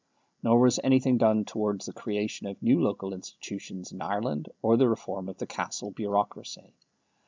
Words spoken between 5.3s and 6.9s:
the Castle bureaucracy.